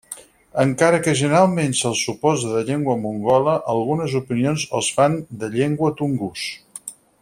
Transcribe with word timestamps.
Encara 0.61 1.01
que 1.07 1.13
generalment 1.19 1.75
se'ls 1.81 2.01
suposa 2.07 2.55
de 2.55 2.63
llengua 2.71 2.97
mongola, 3.03 3.53
algunes 3.77 4.19
opinions 4.23 4.67
els 4.81 4.93
fan 4.99 5.23
de 5.45 5.55
llengua 5.57 5.97
tungús. 6.03 6.53